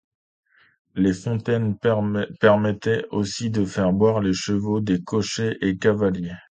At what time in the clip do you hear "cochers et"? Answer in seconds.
5.03-5.77